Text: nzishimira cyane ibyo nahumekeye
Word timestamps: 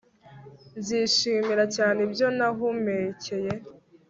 nzishimira 0.79 1.63
cyane 1.75 1.99
ibyo 2.07 2.27
nahumekeye 2.37 3.53